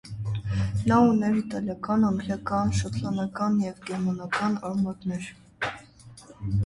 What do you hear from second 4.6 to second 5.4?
արմատներ։